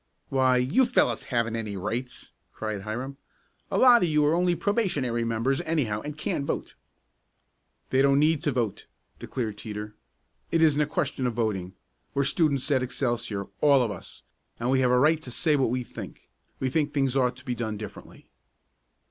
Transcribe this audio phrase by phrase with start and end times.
[0.29, 3.17] "Why, you fellows haven't any rights!" cried Hiram.
[3.69, 6.73] "A lot of you are only probationary members, anyhow, and can't vote."
[7.91, 8.87] "They don't need to vote,"
[9.19, 9.93] declared Teeter.
[10.49, 11.75] "It isn't a question of voting.
[12.15, 14.23] We're students at Excelsior all of us
[14.59, 16.27] and we have a right to say what we think.
[16.59, 18.25] We think things ought to be done differently."